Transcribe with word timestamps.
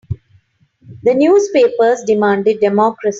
The 1.03 1.13
newspapers 1.13 2.01
demanded 2.07 2.59
democracy. 2.59 3.09